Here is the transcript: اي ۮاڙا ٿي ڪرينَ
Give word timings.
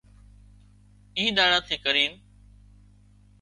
اي 1.17 1.25
ۮاڙا 1.37 1.59
ٿي 1.67 1.75
ڪرينَ 1.83 2.13